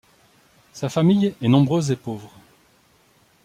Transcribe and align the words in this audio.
Sa 0.73 0.89
famille 0.89 1.35
est 1.43 1.47
nombreuse 1.47 1.91
et 1.91 1.95
pauvre. 1.95 2.33